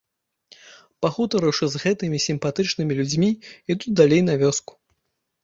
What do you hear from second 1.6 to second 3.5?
з гэтымі сімпатычнымі людзьмі,